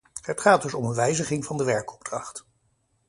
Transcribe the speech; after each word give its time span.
Het 0.21 0.41
gaat 0.41 0.61
dus 0.61 0.73
om 0.73 0.85
een 0.85 0.95
wijziging 0.95 1.45
van 1.45 1.57
de 1.57 1.63
werkopdracht. 1.63 2.45